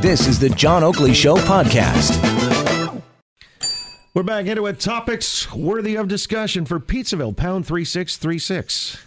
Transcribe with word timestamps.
This 0.00 0.26
is 0.26 0.38
the 0.38 0.48
John 0.50 0.82
Oakley 0.82 1.14
Show 1.14 1.36
podcast. 1.36 2.22
We're 4.14 4.22
back 4.22 4.46
into 4.46 4.66
it. 4.66 4.80
Topics 4.80 5.52
worthy 5.52 5.96
of 5.96 6.08
discussion 6.08 6.64
for 6.64 6.80
Pizzaville, 6.80 7.36
pound 7.36 7.66
3636. 7.66 9.04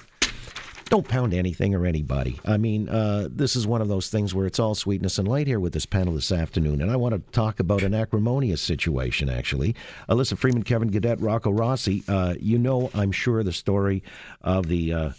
Don't 0.85 1.07
pound 1.07 1.33
anything 1.33 1.75
or 1.75 1.85
anybody. 1.85 2.39
I 2.45 2.57
mean, 2.57 2.89
uh, 2.89 3.27
this 3.29 3.55
is 3.55 3.67
one 3.67 3.81
of 3.81 3.87
those 3.89 4.09
things 4.09 4.33
where 4.33 4.45
it's 4.45 4.59
all 4.59 4.75
sweetness 4.75 5.19
and 5.19 5.27
light 5.27 5.45
here 5.45 5.59
with 5.59 5.73
this 5.73 5.85
panel 5.85 6.15
this 6.15 6.31
afternoon. 6.31 6.81
And 6.81 6.89
I 6.89 6.95
want 6.95 7.13
to 7.13 7.31
talk 7.31 7.59
about 7.59 7.83
an 7.83 7.93
acrimonious 7.93 8.61
situation, 8.61 9.29
actually. 9.29 9.75
Elissa 10.07 10.35
Freeman, 10.35 10.63
Kevin 10.63 10.89
Gaudet, 10.89 11.19
Rocco 11.21 11.51
Rossi. 11.51 12.03
Uh, 12.07 12.35
you 12.39 12.57
know, 12.57 12.89
I'm 12.93 13.11
sure, 13.11 13.43
the 13.43 13.53
story 13.53 14.03
of 14.41 14.67
the. 14.67 14.93
Uh, 14.93 15.09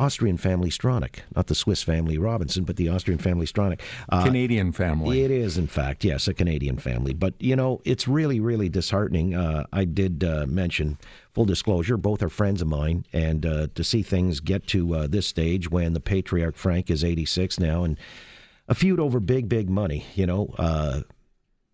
Austrian 0.00 0.38
family 0.38 0.70
Stronach, 0.70 1.20
not 1.36 1.48
the 1.48 1.54
Swiss 1.54 1.82
family 1.82 2.16
Robinson, 2.16 2.64
but 2.64 2.76
the 2.76 2.88
Austrian 2.88 3.18
family 3.18 3.44
Stronach. 3.44 3.80
Uh, 4.08 4.24
Canadian 4.24 4.72
family. 4.72 5.22
It 5.22 5.30
is, 5.30 5.58
in 5.58 5.66
fact, 5.66 6.04
yes, 6.04 6.26
a 6.26 6.32
Canadian 6.32 6.78
family. 6.78 7.12
But, 7.12 7.34
you 7.38 7.54
know, 7.54 7.82
it's 7.84 8.08
really, 8.08 8.40
really 8.40 8.70
disheartening. 8.70 9.34
Uh, 9.34 9.66
I 9.74 9.84
did 9.84 10.24
uh, 10.24 10.46
mention, 10.48 10.96
full 11.30 11.44
disclosure, 11.44 11.98
both 11.98 12.22
are 12.22 12.30
friends 12.30 12.62
of 12.62 12.68
mine. 12.68 13.04
And 13.12 13.44
uh, 13.44 13.66
to 13.74 13.84
see 13.84 14.02
things 14.02 14.40
get 14.40 14.66
to 14.68 14.94
uh, 14.94 15.06
this 15.06 15.26
stage 15.26 15.70
when 15.70 15.92
the 15.92 16.00
patriarch 16.00 16.56
Frank 16.56 16.90
is 16.90 17.04
86 17.04 17.60
now 17.60 17.84
and 17.84 17.98
a 18.68 18.74
feud 18.74 19.00
over 19.00 19.20
big, 19.20 19.50
big 19.50 19.68
money, 19.68 20.06
you 20.14 20.24
know, 20.24 20.54
uh, 20.56 21.02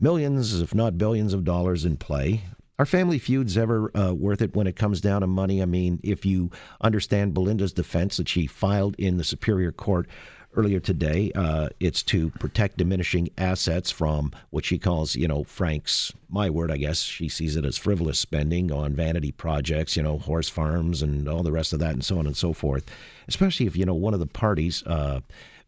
millions, 0.01 0.61
if 0.61 0.75
not 0.75 0.99
billions 0.99 1.33
of 1.33 1.45
dollars 1.45 1.85
in 1.85 1.97
play. 1.97 2.43
Are 2.79 2.85
family 2.85 3.19
feuds 3.19 3.57
ever 3.57 3.91
uh, 3.97 4.13
worth 4.13 4.43
it 4.43 4.55
when 4.55 4.67
it 4.67 4.77
comes 4.77 5.01
down 5.01 5.23
to 5.23 5.27
money? 5.27 5.63
I 5.63 5.65
mean, 5.65 5.99
if 6.03 6.27
you 6.27 6.51
understand 6.83 7.33
Belinda's 7.33 7.73
defense 7.73 8.19
that 8.19 8.29
she 8.29 8.47
filed 8.47 8.95
in 8.99 9.17
the 9.17 9.25
Superior 9.25 9.73
Court 9.73 10.07
earlier 10.55 10.79
today, 10.79 11.33
uh, 11.35 11.71
it's 11.81 12.03
to 12.03 12.31
protect 12.33 12.77
diminishing 12.77 13.31
assets 13.39 13.91
from 13.91 14.31
what 14.51 14.67
she 14.67 14.79
calls, 14.79 15.17
you 15.17 15.27
know, 15.27 15.43
Frank's, 15.45 16.13
my 16.29 16.51
word, 16.51 16.71
I 16.71 16.77
guess, 16.77 17.01
she 17.01 17.31
sees 17.31 17.57
it 17.57 17.65
as 17.65 17.79
frivolous 17.79 18.19
spending 18.19 18.71
on 18.71 18.93
vanity 18.93 19.33
projects, 19.33 19.97
you 19.97 20.03
know, 20.03 20.19
horse 20.19 20.51
farms 20.51 21.01
and 21.01 21.31
all 21.31 21.43
the 21.43 21.53
rest 21.53 21.73
of 21.73 21.79
that 21.79 21.95
and 21.95 22.05
so 22.05 22.19
on 22.19 22.27
and 22.27 22.37
so 22.37 22.53
forth. 22.53 22.85
Especially 23.27 23.67
if, 23.67 23.75
you 23.75 23.87
know, 23.87 23.95
one 23.95 24.13
of 24.13 24.21
the 24.21 24.27
parties. 24.27 24.83
Uh, 24.85 25.21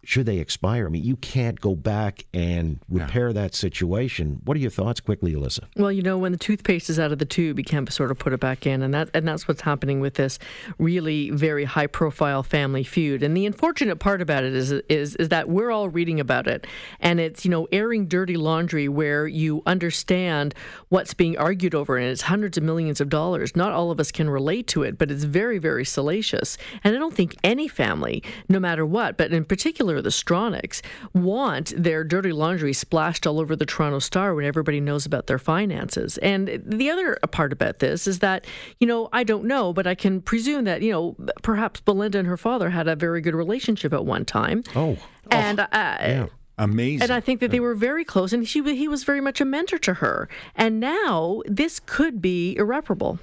should 0.04 0.26
they 0.26 0.38
expire? 0.38 0.86
I 0.86 0.88
mean, 0.88 1.04
you 1.04 1.16
can't 1.16 1.60
go 1.60 1.74
back 1.74 2.24
and 2.32 2.78
repair 2.88 3.28
yeah. 3.28 3.34
that 3.34 3.54
situation. 3.54 4.40
What 4.44 4.56
are 4.56 4.60
your 4.60 4.70
thoughts, 4.70 5.00
quickly, 5.00 5.32
Elissa? 5.32 5.68
Well, 5.76 5.90
you 5.90 6.02
know, 6.02 6.16
when 6.16 6.32
the 6.32 6.38
toothpaste 6.38 6.88
is 6.88 6.98
out 6.98 7.12
of 7.12 7.18
the 7.18 7.24
tube, 7.24 7.58
you 7.58 7.64
can't 7.64 7.92
sort 7.92 8.10
of 8.10 8.18
put 8.18 8.32
it 8.32 8.40
back 8.40 8.66
in, 8.66 8.82
and 8.82 8.94
that 8.94 9.10
and 9.12 9.26
that's 9.26 9.48
what's 9.48 9.62
happening 9.62 10.00
with 10.00 10.14
this 10.14 10.38
really 10.78 11.30
very 11.30 11.64
high-profile 11.64 12.42
family 12.42 12.84
feud. 12.84 13.22
And 13.22 13.36
the 13.36 13.44
unfortunate 13.44 13.96
part 13.96 14.22
about 14.22 14.44
it 14.44 14.54
is 14.54 14.72
is 14.88 15.16
is 15.16 15.28
that 15.30 15.48
we're 15.48 15.70
all 15.70 15.88
reading 15.88 16.20
about 16.20 16.46
it, 16.46 16.66
and 17.00 17.18
it's 17.18 17.44
you 17.44 17.50
know 17.50 17.66
airing 17.72 18.06
dirty 18.06 18.36
laundry 18.36 18.88
where 18.88 19.26
you 19.26 19.62
understand 19.66 20.54
what's 20.88 21.12
being 21.12 21.36
argued 21.36 21.74
over, 21.74 21.96
and 21.96 22.06
it's 22.06 22.22
hundreds 22.22 22.56
of 22.56 22.62
millions 22.62 23.00
of 23.00 23.08
dollars. 23.08 23.56
Not 23.56 23.72
all 23.72 23.90
of 23.90 23.98
us 24.00 24.12
can 24.12 24.30
relate 24.30 24.68
to 24.68 24.84
it, 24.84 24.96
but 24.96 25.10
it's 25.10 25.24
very 25.24 25.58
very 25.58 25.84
salacious. 25.84 26.56
And 26.84 26.94
I 26.94 26.98
don't 26.98 27.14
think 27.14 27.36
any 27.42 27.68
family, 27.68 28.22
no 28.48 28.60
matter 28.60 28.86
what, 28.86 29.16
but 29.16 29.32
in 29.32 29.44
particular 29.44 29.87
particular 29.88 30.02
the 30.02 30.10
Stronachs, 30.10 30.82
want 31.14 31.72
their 31.76 32.04
dirty 32.04 32.32
laundry 32.32 32.72
splashed 32.72 33.26
all 33.26 33.40
over 33.40 33.56
the 33.56 33.66
Toronto 33.66 33.98
Star 33.98 34.34
when 34.34 34.44
everybody 34.44 34.80
knows 34.80 35.06
about 35.06 35.26
their 35.26 35.38
finances. 35.38 36.18
And 36.18 36.62
the 36.64 36.90
other 36.90 37.16
part 37.30 37.52
about 37.52 37.78
this 37.78 38.06
is 38.06 38.18
that, 38.20 38.46
you 38.78 38.86
know, 38.86 39.08
I 39.12 39.24
don't 39.24 39.44
know, 39.44 39.72
but 39.72 39.86
I 39.86 39.94
can 39.94 40.20
presume 40.20 40.64
that, 40.64 40.82
you 40.82 40.92
know, 40.92 41.16
perhaps 41.42 41.80
Belinda 41.80 42.18
and 42.18 42.28
her 42.28 42.36
father 42.36 42.70
had 42.70 42.88
a 42.88 42.96
very 42.96 43.20
good 43.20 43.34
relationship 43.34 43.92
at 43.92 44.04
one 44.04 44.24
time. 44.24 44.62
Oh. 44.74 44.96
And, 45.30 45.60
oh, 45.60 45.64
uh, 45.64 45.96
yeah. 46.00 46.26
Amazing. 46.60 47.02
And 47.02 47.12
I 47.12 47.20
think 47.20 47.38
that 47.38 47.52
they 47.52 47.60
were 47.60 47.76
very 47.76 48.04
close, 48.04 48.32
and 48.32 48.46
she, 48.46 48.60
he 48.74 48.88
was 48.88 49.04
very 49.04 49.20
much 49.20 49.40
a 49.40 49.44
mentor 49.44 49.78
to 49.78 49.94
her. 49.94 50.28
And 50.56 50.80
now 50.80 51.42
this 51.46 51.78
could 51.78 52.20
be 52.20 52.56
irreparable. 52.56 53.20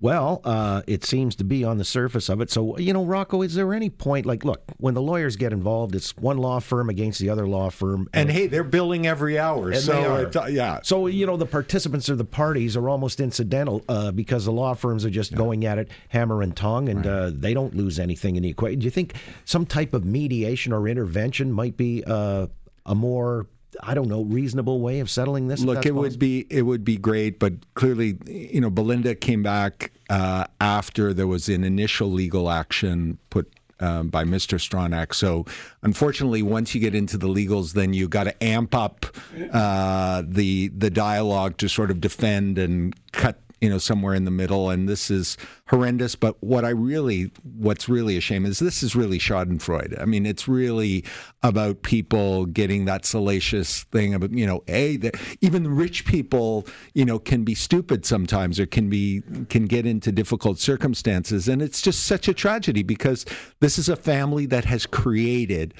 Well, 0.00 0.42
uh, 0.44 0.82
it 0.86 1.04
seems 1.04 1.34
to 1.36 1.44
be 1.44 1.64
on 1.64 1.78
the 1.78 1.84
surface 1.84 2.28
of 2.28 2.40
it. 2.40 2.50
So, 2.50 2.76
you 2.76 2.92
know, 2.92 3.04
Rocco, 3.04 3.42
is 3.42 3.54
there 3.54 3.72
any 3.72 3.88
point, 3.88 4.26
like, 4.26 4.44
look, 4.44 4.62
when 4.76 4.92
the 4.92 5.00
lawyers 5.00 5.36
get 5.36 5.52
involved, 5.52 5.94
it's 5.94 6.14
one 6.16 6.36
law 6.36 6.60
firm 6.60 6.90
against 6.90 7.20
the 7.20 7.30
other 7.30 7.46
law 7.46 7.70
firm. 7.70 8.08
And, 8.12 8.28
and 8.28 8.30
hey, 8.30 8.46
they're 8.46 8.64
billing 8.64 9.06
every 9.06 9.38
hour. 9.38 9.72
so, 9.74 10.30
uh, 10.34 10.46
yeah. 10.46 10.80
So, 10.82 11.06
you 11.06 11.26
know, 11.26 11.36
the 11.36 11.46
participants 11.46 12.10
or 12.10 12.16
the 12.16 12.24
parties 12.24 12.76
are 12.76 12.88
almost 12.88 13.20
incidental 13.20 13.82
uh, 13.88 14.10
because 14.12 14.44
the 14.44 14.52
law 14.52 14.74
firms 14.74 15.04
are 15.04 15.10
just 15.10 15.32
yeah. 15.32 15.38
going 15.38 15.64
at 15.64 15.78
it 15.78 15.88
hammer 16.08 16.42
and 16.42 16.54
tongue 16.54 16.88
and 16.88 17.06
right. 17.06 17.12
Uh, 17.12 17.30
they 17.32 17.54
don't 17.54 17.74
lose 17.74 17.98
anything 17.98 18.36
in 18.36 18.42
the 18.42 18.50
equation. 18.50 18.80
Do 18.80 18.84
you 18.84 18.90
think 18.90 19.14
some 19.44 19.64
type 19.64 19.94
of 19.94 20.04
mediation 20.04 20.72
or 20.72 20.86
intervention 20.86 21.50
might 21.52 21.76
be 21.76 22.04
uh, 22.06 22.48
a 22.84 22.94
more 22.94 23.46
I 23.82 23.94
don't 23.94 24.08
know, 24.08 24.22
reasonable 24.22 24.80
way 24.80 25.00
of 25.00 25.10
settling 25.10 25.48
this? 25.48 25.60
Look, 25.60 25.78
it 25.78 25.82
possible? 25.82 26.00
would 26.02 26.18
be 26.18 26.46
it 26.50 26.62
would 26.62 26.84
be 26.84 26.96
great, 26.96 27.38
but 27.38 27.54
clearly, 27.74 28.18
you 28.26 28.60
know, 28.60 28.70
Belinda 28.70 29.14
came 29.14 29.42
back 29.42 29.92
uh, 30.10 30.44
after 30.60 31.12
there 31.12 31.26
was 31.26 31.48
an 31.48 31.64
initial 31.64 32.10
legal 32.10 32.50
action 32.50 33.18
put 33.30 33.50
um, 33.80 34.08
by 34.08 34.24
Mr. 34.24 34.58
Stronach. 34.58 35.14
So, 35.14 35.44
unfortunately, 35.82 36.42
once 36.42 36.74
you 36.74 36.80
get 36.80 36.94
into 36.94 37.18
the 37.18 37.28
legals, 37.28 37.72
then 37.72 37.92
you 37.92 38.08
got 38.08 38.24
to 38.24 38.44
amp 38.44 38.74
up 38.74 39.06
uh, 39.52 40.22
the 40.26 40.68
the 40.68 40.90
dialogue 40.90 41.56
to 41.58 41.68
sort 41.68 41.90
of 41.90 42.00
defend 42.00 42.58
and 42.58 42.94
cut 43.12 43.40
you 43.64 43.70
know, 43.70 43.78
somewhere 43.78 44.14
in 44.14 44.26
the 44.26 44.30
middle. 44.30 44.68
And 44.68 44.86
this 44.86 45.10
is 45.10 45.38
horrendous. 45.68 46.14
But 46.16 46.36
what 46.42 46.66
I 46.66 46.68
really, 46.68 47.32
what's 47.56 47.88
really 47.88 48.18
a 48.18 48.20
shame 48.20 48.44
is 48.44 48.58
this 48.58 48.82
is 48.82 48.94
really 48.94 49.18
Schadenfreude. 49.18 49.98
I 49.98 50.04
mean, 50.04 50.26
it's 50.26 50.46
really 50.46 51.02
about 51.42 51.80
people 51.80 52.44
getting 52.44 52.84
that 52.84 53.06
salacious 53.06 53.84
thing 53.84 54.12
about, 54.12 54.32
you 54.32 54.46
know, 54.46 54.62
a 54.68 54.98
that 54.98 55.14
even 55.40 55.74
rich 55.74 56.04
people, 56.04 56.66
you 56.92 57.06
know, 57.06 57.18
can 57.18 57.42
be 57.42 57.54
stupid 57.54 58.04
sometimes 58.04 58.60
or 58.60 58.66
can 58.66 58.90
be 58.90 59.22
can 59.48 59.64
get 59.64 59.86
into 59.86 60.12
difficult 60.12 60.58
circumstances, 60.58 61.48
and 61.48 61.62
it's 61.62 61.80
just 61.80 62.04
such 62.04 62.28
a 62.28 62.34
tragedy 62.34 62.82
because 62.82 63.24
this 63.60 63.78
is 63.78 63.88
a 63.88 63.96
family 63.96 64.44
that 64.44 64.66
has 64.66 64.84
created 64.84 65.72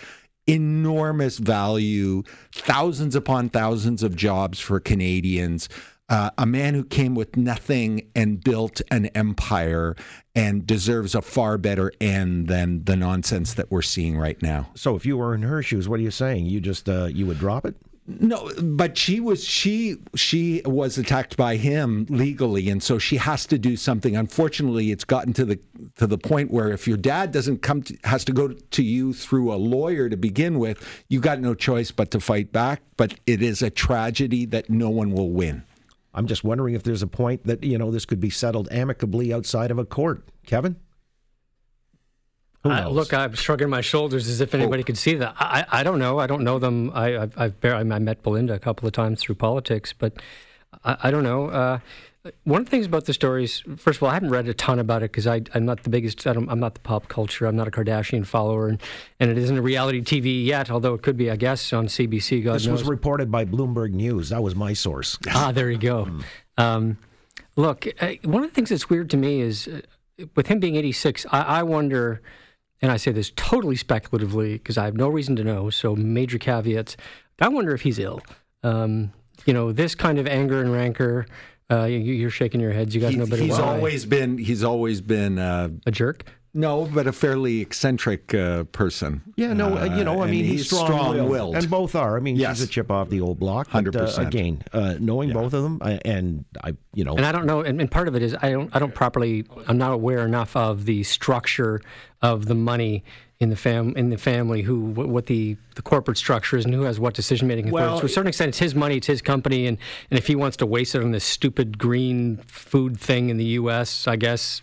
enormous 0.46 1.38
value, 1.38 2.22
thousands 2.52 3.14
upon 3.14 3.48
thousands 3.48 4.02
of 4.02 4.16
jobs 4.16 4.58
for 4.58 4.80
Canadians 4.80 5.68
uh, 6.08 6.30
a 6.36 6.46
man 6.46 6.74
who 6.74 6.84
came 6.84 7.14
with 7.14 7.36
nothing 7.36 8.10
and 8.14 8.42
built 8.42 8.80
an 8.90 9.06
empire 9.06 9.96
and 10.34 10.66
deserves 10.66 11.14
a 11.14 11.22
far 11.22 11.56
better 11.56 11.92
end 12.00 12.48
than 12.48 12.84
the 12.84 12.96
nonsense 12.96 13.54
that 13.54 13.70
we're 13.70 13.82
seeing 13.82 14.18
right 14.18 14.40
now. 14.42 14.70
So, 14.74 14.96
if 14.96 15.06
you 15.06 15.16
were 15.16 15.34
in 15.34 15.42
her 15.42 15.62
shoes, 15.62 15.88
what 15.88 16.00
are 16.00 16.02
you 16.02 16.10
saying? 16.10 16.46
You 16.46 16.60
just 16.60 16.88
uh, 16.88 17.06
you 17.06 17.26
would 17.26 17.38
drop 17.38 17.64
it? 17.64 17.74
No, 18.06 18.50
but 18.62 18.98
she 18.98 19.18
was 19.18 19.42
she 19.42 19.96
she 20.14 20.60
was 20.66 20.98
attacked 20.98 21.38
by 21.38 21.56
him 21.56 22.04
legally, 22.10 22.68
and 22.68 22.82
so 22.82 22.98
she 22.98 23.16
has 23.16 23.46
to 23.46 23.56
do 23.56 23.78
something. 23.78 24.14
Unfortunately, 24.14 24.90
it's 24.90 25.04
gotten 25.04 25.32
to 25.32 25.46
the 25.46 25.58
to 25.96 26.06
the 26.06 26.18
point 26.18 26.50
where 26.50 26.68
if 26.70 26.86
your 26.86 26.98
dad 26.98 27.32
doesn't 27.32 27.62
come 27.62 27.82
to, 27.82 27.96
has 28.04 28.22
to 28.26 28.32
go 28.32 28.48
to 28.48 28.82
you 28.82 29.14
through 29.14 29.54
a 29.54 29.56
lawyer 29.56 30.10
to 30.10 30.18
begin 30.18 30.58
with, 30.58 30.86
you 31.08 31.18
got 31.18 31.40
no 31.40 31.54
choice 31.54 31.90
but 31.92 32.10
to 32.10 32.20
fight 32.20 32.52
back. 32.52 32.82
But 32.98 33.14
it 33.26 33.40
is 33.40 33.62
a 33.62 33.70
tragedy 33.70 34.44
that 34.46 34.68
no 34.68 34.90
one 34.90 35.10
will 35.12 35.30
win. 35.30 35.64
I'm 36.14 36.26
just 36.26 36.44
wondering 36.44 36.74
if 36.74 36.84
there's 36.84 37.02
a 37.02 37.06
point 37.06 37.44
that, 37.44 37.64
you 37.64 37.76
know, 37.76 37.90
this 37.90 38.04
could 38.04 38.20
be 38.20 38.30
settled 38.30 38.68
amicably 38.70 39.32
outside 39.32 39.70
of 39.70 39.78
a 39.78 39.84
court. 39.84 40.28
Kevin? 40.46 40.76
Uh, 42.64 42.88
look, 42.88 43.12
I'm 43.12 43.34
shrugging 43.34 43.68
my 43.68 43.82
shoulders 43.82 44.26
as 44.26 44.40
if 44.40 44.54
anybody 44.54 44.82
oh. 44.82 44.86
could 44.86 44.96
see 44.96 45.16
that. 45.16 45.34
I, 45.38 45.66
I 45.70 45.82
don't 45.82 45.98
know. 45.98 46.18
I 46.18 46.26
don't 46.26 46.44
know 46.44 46.58
them. 46.58 46.90
I, 46.94 47.18
I've, 47.18 47.36
I've 47.36 47.64
I 47.64 47.82
met 47.82 48.22
Belinda 48.22 48.54
a 48.54 48.58
couple 48.58 48.86
of 48.86 48.94
times 48.94 49.20
through 49.20 49.34
politics, 49.34 49.92
but 49.92 50.14
I, 50.82 50.96
I 51.04 51.10
don't 51.10 51.24
know. 51.24 51.48
Uh, 51.48 51.78
one 52.44 52.60
of 52.60 52.66
the 52.66 52.70
things 52.70 52.86
about 52.86 53.04
the 53.04 53.12
stories, 53.12 53.62
first 53.76 53.98
of 53.98 54.02
all, 54.02 54.08
I 54.08 54.14
haven't 54.14 54.30
read 54.30 54.48
a 54.48 54.54
ton 54.54 54.78
about 54.78 55.02
it 55.02 55.12
because 55.12 55.26
I'm 55.26 55.64
not 55.66 55.82
the 55.82 55.90
biggest. 55.90 56.26
I 56.26 56.30
am 56.30 56.58
not 56.58 56.74
the 56.74 56.80
pop 56.80 57.08
culture. 57.08 57.44
I'm 57.46 57.56
not 57.56 57.68
a 57.68 57.70
Kardashian 57.70 58.26
follower, 58.26 58.68
and, 58.68 58.80
and 59.20 59.30
it 59.30 59.36
isn't 59.36 59.58
a 59.58 59.62
reality 59.62 60.00
TV 60.00 60.44
yet. 60.44 60.70
Although 60.70 60.94
it 60.94 61.02
could 61.02 61.16
be, 61.18 61.30
I 61.30 61.36
guess, 61.36 61.72
on 61.72 61.86
CBC. 61.86 62.42
God 62.44 62.54
this 62.54 62.66
knows. 62.66 62.80
was 62.80 62.88
reported 62.88 63.30
by 63.30 63.44
Bloomberg 63.44 63.92
News. 63.92 64.30
That 64.30 64.42
was 64.42 64.54
my 64.54 64.72
source. 64.72 65.18
ah, 65.30 65.52
there 65.52 65.70
you 65.70 65.78
go. 65.78 66.04
Hmm. 66.14 66.20
um, 66.58 66.98
look, 67.56 67.86
uh, 68.00 68.12
one 68.22 68.44
of 68.44 68.50
the 68.50 68.54
things 68.54 68.68
that's 68.68 68.88
weird 68.88 69.10
to 69.10 69.16
me 69.16 69.40
is 69.40 69.66
uh, 69.66 69.80
with 70.36 70.46
him 70.46 70.60
being 70.60 70.76
86. 70.76 71.26
I, 71.30 71.40
I 71.42 71.62
wonder, 71.62 72.22
and 72.80 72.92
I 72.92 72.96
say 72.96 73.10
this 73.10 73.32
totally 73.34 73.74
speculatively 73.76 74.52
because 74.52 74.78
I 74.78 74.84
have 74.84 74.94
no 74.94 75.08
reason 75.08 75.34
to 75.36 75.44
know. 75.44 75.70
So 75.70 75.96
major 75.96 76.38
caveats. 76.38 76.96
I 77.40 77.48
wonder 77.48 77.74
if 77.74 77.82
he's 77.82 77.98
ill. 77.98 78.20
Um, 78.62 79.12
you 79.46 79.52
know, 79.52 79.72
this 79.72 79.94
kind 79.94 80.18
of 80.18 80.26
anger 80.26 80.60
and 80.60 80.72
rancor. 80.72 81.26
Uh, 81.70 81.84
you, 81.84 82.26
are 82.26 82.30
shaking 82.30 82.60
your 82.60 82.72
heads. 82.72 82.94
You 82.94 83.00
guys 83.00 83.12
he, 83.12 83.16
know 83.16 83.26
better. 83.26 83.42
He's 83.42 83.58
always 83.58 84.04
been. 84.04 84.38
He's 84.38 84.62
always 84.62 85.00
been 85.00 85.38
uh, 85.38 85.70
a 85.86 85.90
jerk. 85.90 86.24
No, 86.56 86.88
but 86.94 87.08
a 87.08 87.12
fairly 87.12 87.60
eccentric 87.60 88.32
uh, 88.32 88.62
person. 88.64 89.22
Yeah, 89.34 89.52
no, 89.54 89.76
uh, 89.76 89.84
you 89.96 90.04
know, 90.04 90.20
I 90.20 90.22
and 90.22 90.30
mean, 90.30 90.44
he's, 90.44 90.66
strong-willed, 90.70 91.56
and 91.56 91.68
both 91.68 91.96
are. 91.96 92.16
I 92.16 92.20
mean, 92.20 92.36
Yes. 92.36 92.58
he's 92.60 92.68
a 92.68 92.70
chip 92.70 92.92
off 92.92 93.10
the 93.10 93.20
old 93.20 93.40
block. 93.40 93.68
but, 93.72 93.84
100%. 93.84 94.18
Uh, 94.18 94.22
again, 94.22 94.62
uh, 94.72 94.94
knowing 95.00 95.32
both 95.32 95.52
of 95.52 95.64
them, 95.64 95.78
I, 95.82 96.00
and 96.04 96.44
I, 96.62 96.76
you 96.94 97.04
know, 97.04 97.16
And 97.16 97.26
I 97.26 97.32
don't 97.32 97.46
know, 97.46 97.62
and, 97.62 97.80
and 97.80 97.90
part 97.90 98.06
of 98.06 98.14
it 98.14 98.22
is 98.22 98.36
I 98.40 98.50
don't, 98.52 98.70
I 98.74 98.78
don't 98.78 98.94
properly, 98.94 99.44
I'm 99.66 99.78
not 99.78 99.92
aware 99.92 100.24
enough 100.24 100.54
of 100.54 100.84
the 100.84 101.02
structure 101.02 101.80
of 102.22 102.46
the 102.46 102.54
money 102.54 103.02
in 103.40 103.50
the 103.50 103.56
fam, 103.56 103.92
in 103.96 104.10
the 104.10 104.16
family, 104.16 104.62
who, 104.62 104.78
what, 104.80 105.08
what 105.08 105.26
the, 105.26 105.56
the 105.74 105.82
corporate 105.82 106.16
structure 106.16 106.56
is, 106.56 106.64
and 106.64 106.72
who 106.72 106.82
has 106.82 107.00
what 107.00 107.14
decision 107.14 107.48
making 107.48 107.66
authority. 107.66 107.86
Well, 107.90 107.98
to 107.98 108.06
a 108.06 108.08
certain 108.08 108.28
extent, 108.28 108.50
it's 108.50 108.58
his 108.58 108.76
money, 108.76 108.98
it's 108.98 109.08
his 109.08 109.20
company, 109.20 109.66
and, 109.66 109.76
and 110.08 110.18
if 110.18 110.28
he 110.28 110.36
wants 110.36 110.56
to 110.58 110.66
waste 110.66 110.94
it 110.94 111.02
on 111.02 111.10
this 111.10 111.24
stupid 111.24 111.78
green 111.78 112.36
food 112.46 112.98
thing 112.98 113.28
in 113.28 113.38
the 113.38 113.44
U.S., 113.44 114.06
I 114.06 114.14
guess 114.14 114.62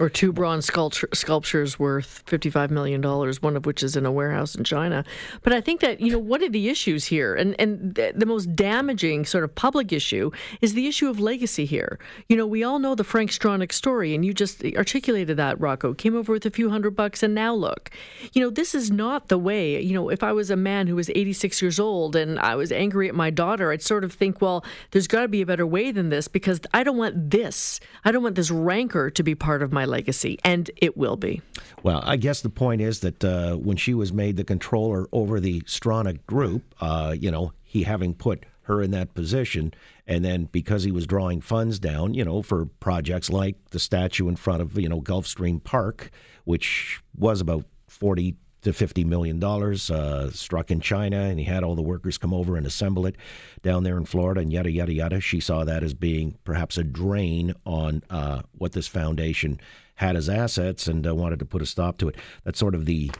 Or 0.00 0.08
two 0.08 0.32
bronze 0.32 0.64
sculpture, 0.64 1.10
sculptures 1.12 1.78
worth 1.78 2.24
$55 2.24 2.70
million, 2.70 3.02
one 3.02 3.54
of 3.54 3.66
which 3.66 3.82
is 3.82 3.96
in 3.96 4.06
a 4.06 4.10
warehouse 4.10 4.54
in 4.54 4.64
China. 4.64 5.04
But 5.42 5.52
I 5.52 5.60
think 5.60 5.82
that, 5.82 6.00
you 6.00 6.10
know, 6.10 6.18
what 6.18 6.42
are 6.42 6.48
the 6.48 6.70
issues 6.70 7.04
here? 7.04 7.34
And, 7.34 7.54
and 7.60 7.94
the, 7.94 8.14
the 8.16 8.24
most 8.24 8.56
damaging 8.56 9.26
sort 9.26 9.44
of 9.44 9.54
public 9.54 9.92
issue 9.92 10.30
is 10.62 10.72
the 10.72 10.86
issue 10.86 11.10
of 11.10 11.20
legacy 11.20 11.66
here. 11.66 11.98
You 12.30 12.38
know, 12.38 12.46
we 12.46 12.64
all 12.64 12.78
know 12.78 12.94
the 12.94 13.04
Frank 13.04 13.30
Stronach 13.30 13.72
story, 13.72 14.14
and 14.14 14.24
you 14.24 14.32
just 14.32 14.64
articulated 14.64 15.36
that, 15.36 15.60
Rocco. 15.60 15.92
Came 15.92 16.16
over 16.16 16.32
with 16.32 16.46
a 16.46 16.50
few 16.50 16.70
hundred 16.70 16.96
bucks, 16.96 17.22
and 17.22 17.34
now 17.34 17.52
look. 17.52 17.90
You 18.32 18.42
know, 18.42 18.48
this 18.48 18.74
is 18.74 18.90
not 18.90 19.28
the 19.28 19.36
way. 19.36 19.82
You 19.82 19.92
know, 19.92 20.08
if 20.08 20.22
I 20.22 20.32
was 20.32 20.50
a 20.50 20.56
man 20.56 20.86
who 20.86 20.96
was 20.96 21.10
86 21.10 21.60
years 21.60 21.78
old 21.78 22.16
and 22.16 22.38
I 22.38 22.54
was 22.56 22.72
angry 22.72 23.10
at 23.10 23.14
my 23.14 23.28
daughter, 23.28 23.70
I'd 23.70 23.82
sort 23.82 24.04
of 24.04 24.14
think, 24.14 24.40
well, 24.40 24.64
there's 24.92 25.08
got 25.08 25.22
to 25.22 25.28
be 25.28 25.42
a 25.42 25.46
better 25.46 25.66
way 25.66 25.90
than 25.90 26.08
this 26.08 26.26
because 26.26 26.58
I 26.72 26.84
don't 26.84 26.96
want 26.96 27.30
this. 27.30 27.80
I 28.02 28.12
don't 28.12 28.22
want 28.22 28.36
this 28.36 28.50
rancor 28.50 29.10
to 29.10 29.22
be 29.22 29.34
part 29.34 29.62
of 29.62 29.72
my 29.72 29.84
legacy, 29.90 30.38
and 30.44 30.70
it 30.76 30.96
will 30.96 31.16
be. 31.16 31.42
Well, 31.82 32.02
I 32.04 32.16
guess 32.16 32.40
the 32.40 32.48
point 32.48 32.80
is 32.80 33.00
that 33.00 33.24
uh, 33.24 33.56
when 33.56 33.76
she 33.76 33.92
was 33.92 34.12
made 34.12 34.36
the 34.36 34.44
controller 34.44 35.06
over 35.12 35.40
the 35.40 35.60
Stronach 35.62 36.24
group, 36.26 36.74
uh, 36.80 37.14
you 37.18 37.30
know, 37.30 37.52
he 37.62 37.82
having 37.82 38.14
put 38.14 38.44
her 38.62 38.80
in 38.82 38.92
that 38.92 39.14
position, 39.14 39.74
and 40.06 40.24
then 40.24 40.44
because 40.44 40.84
he 40.84 40.92
was 40.92 41.06
drawing 41.06 41.40
funds 41.40 41.78
down, 41.78 42.14
you 42.14 42.24
know, 42.24 42.42
for 42.42 42.66
projects 42.78 43.28
like 43.28 43.56
the 43.70 43.78
statue 43.78 44.28
in 44.28 44.36
front 44.36 44.62
of, 44.62 44.78
you 44.78 44.88
know, 44.88 45.00
Gulfstream 45.00 45.62
Park, 45.62 46.10
which 46.44 47.02
was 47.16 47.40
about 47.40 47.64
40 47.88 48.36
to 48.62 48.72
50 48.72 49.04
million 49.04 49.38
dollars 49.38 49.90
uh, 49.90 50.30
struck 50.30 50.70
in 50.70 50.80
China, 50.80 51.22
and 51.22 51.38
he 51.38 51.44
had 51.44 51.64
all 51.64 51.74
the 51.74 51.82
workers 51.82 52.18
come 52.18 52.34
over 52.34 52.56
and 52.56 52.66
assemble 52.66 53.06
it 53.06 53.16
down 53.62 53.84
there 53.84 53.96
in 53.96 54.04
Florida, 54.04 54.40
and 54.40 54.52
yada 54.52 54.70
yada 54.70 54.92
yada. 54.92 55.20
She 55.20 55.40
saw 55.40 55.64
that 55.64 55.82
as 55.82 55.94
being 55.94 56.36
perhaps 56.44 56.78
a 56.78 56.84
drain 56.84 57.54
on 57.64 58.02
uh, 58.10 58.42
what 58.52 58.72
this 58.72 58.86
foundation 58.86 59.60
had 59.96 60.16
as 60.16 60.28
assets, 60.28 60.86
and 60.86 61.06
uh, 61.06 61.14
wanted 61.14 61.38
to 61.38 61.44
put 61.44 61.62
a 61.62 61.66
stop 61.66 61.98
to 61.98 62.08
it. 62.08 62.16
That's 62.44 62.58
sort 62.58 62.74
of 62.74 62.86
the 62.86 63.10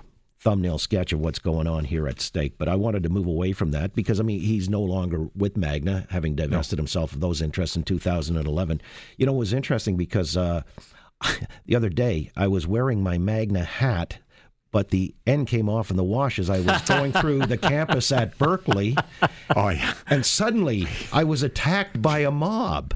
thumbnail 0.41 0.79
sketch 0.79 1.13
of 1.13 1.21
what's 1.21 1.39
going 1.39 1.67
on 1.67 1.85
here 1.85 2.09
at 2.09 2.21
stake. 2.21 2.55
But 2.57 2.69
I 2.69 2.75
wanted 2.75 3.03
to 3.03 3.11
move 3.11 3.27
away 3.27 3.53
from 3.53 3.73
that 3.73 3.95
because 3.95 4.19
I 4.19 4.23
mean 4.23 4.41
he's 4.41 4.69
no 4.69 4.81
longer 4.81 5.29
with 5.37 5.57
Magna, 5.57 6.07
having 6.11 6.35
divested 6.35 6.79
himself 6.79 7.13
of 7.13 7.21
those 7.21 7.43
interests 7.43 7.77
in 7.77 7.83
2011. 7.83 8.81
You 9.19 9.27
know, 9.27 9.35
it 9.35 9.39
was 9.39 9.53
interesting 9.53 9.97
because 9.97 10.37
uh, 10.37 10.63
the 11.67 11.77
other 11.77 11.91
day 11.91 12.31
I 12.37 12.49
was 12.49 12.67
wearing 12.67 13.03
my 13.03 13.19
Magna 13.19 13.65
hat 13.65 14.19
but 14.73 14.91
the 14.91 15.15
end 15.27 15.47
came 15.49 15.69
off 15.69 15.91
in 15.91 15.97
the 15.97 16.05
wash 16.05 16.39
as 16.39 16.49
I 16.49 16.61
was 16.61 16.81
going 16.83 17.13
through 17.13 17.47
the 17.47 17.59
campus 17.59 18.13
at 18.13 18.39
Berkeley. 18.39 18.97
Oh 19.55 19.69
yeah. 19.71 19.95
And 20.09 20.25
suddenly 20.25 20.87
I 21.13 21.25
was 21.25 21.43
attacked 21.43 22.01
by 22.01 22.21
a 22.21 22.31
mob 22.31 22.95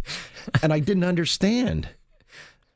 and 0.62 0.72
I 0.72 0.80
didn't 0.80 1.04
understand. 1.04 1.88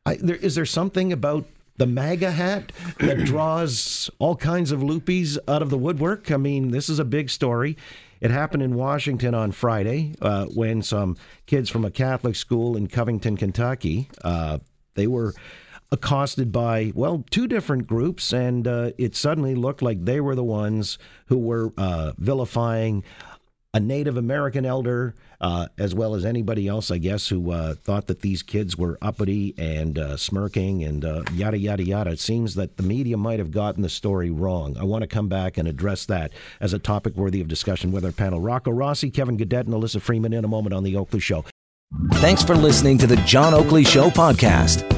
I, 0.05 0.17
there, 0.17 0.37
is 0.37 0.55
there 0.55 0.67
something 0.67 1.13
about 1.13 1.47
the 1.77 1.87
MAGA 1.87 2.33
hat 2.33 2.73
that 2.99 3.19
draws 3.25 4.11
all 4.19 4.37
kinds 4.37 4.73
of 4.73 4.81
loopies 4.81 5.39
out 5.47 5.63
of 5.63 5.71
the 5.71 5.79
woodwork? 5.79 6.31
I 6.31 6.37
mean, 6.37 6.71
this 6.71 6.89
is 6.89 6.99
a 6.99 7.05
big 7.05 7.31
story. 7.31 7.77
It 8.21 8.33
happened 8.33 8.65
in 8.65 8.75
Washington 8.75 9.35
on 9.35 9.53
Friday 9.53 10.15
uh, 10.21 10.47
when 10.47 10.83
some 10.83 11.17
kids 11.47 11.71
from 11.71 11.85
a 11.85 11.91
Catholic 11.91 12.35
school 12.35 12.77
in 12.77 12.89
Covington, 12.89 13.37
Kentucky, 13.37 14.09
uh, 14.25 14.59
they 14.95 15.07
were 15.07 15.35
accosted 15.91 16.53
by, 16.53 16.93
well, 16.95 17.25
two 17.31 17.47
different 17.47 17.87
groups, 17.87 18.33
and 18.33 18.67
uh, 18.67 18.91
it 18.99 19.17
suddenly 19.17 19.55
looked 19.55 19.83
like 19.83 20.05
they 20.05 20.21
were 20.21 20.35
the 20.35 20.45
ones 20.45 20.99
who 21.27 21.39
were 21.39 21.73
uh, 21.79 22.13
vilifying 22.19 23.05
a 23.75 23.81
Native 23.81 24.17
American 24.17 24.65
elder, 24.65 25.15
uh, 25.41 25.67
as 25.77 25.95
well 25.95 26.15
as 26.15 26.25
anybody 26.25 26.67
else, 26.67 26.91
I 26.91 26.99
guess, 26.99 27.29
who 27.29 27.53
uh, 27.53 27.75
thought 27.75 28.07
that 28.07 28.23
these 28.23 28.43
kids 28.43 28.77
were 28.77 28.99
uppity 29.03 29.55
and 29.59 29.99
uh, 29.99 30.17
smirking 30.17 30.83
and 30.83 31.05
uh, 31.05 31.23
yada, 31.33 31.59
yada, 31.59 31.85
yada. 31.85 32.11
It 32.11 32.19
seems 32.19 32.55
that 32.55 32.77
the 32.79 32.83
media 32.83 33.17
might 33.17 33.39
have 33.39 33.51
gotten 33.51 33.83
the 33.83 33.89
story 33.91 34.31
wrong. 34.31 34.77
I 34.79 34.85
want 34.85 35.03
to 35.03 35.07
come 35.07 35.29
back 35.29 35.59
and 35.59 35.69
address 35.69 36.07
that 36.07 36.33
as 36.61 36.73
a 36.73 36.79
topic 36.79 37.15
worthy 37.15 37.41
of 37.41 37.49
discussion 37.49 37.93
with 37.93 38.05
our 38.05 38.13
panel. 38.13 38.41
Rocco 38.41 38.71
Rossi, 38.71 39.11
Kevin 39.11 39.37
Gaudet, 39.37 39.67
and 39.67 39.75
Elissa 39.75 40.01
Freeman 40.01 40.33
in 40.33 40.45
a 40.45 40.49
moment 40.49 40.75
on 40.75 40.83
The 40.83 40.97
Oakley 40.97 41.21
Show. 41.21 41.45
Thanks 42.15 42.43
for 42.43 42.57
listening 42.57 42.99
to 42.99 43.07
the 43.07 43.17
John 43.19 43.55
Oakley 43.55 43.85
Show 43.85 44.11
podcast. 44.11 44.98